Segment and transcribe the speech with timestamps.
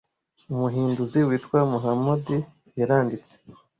[0.51, 2.25] Umuhinduzi witwa Muhammad
[2.79, 3.33] yaranditse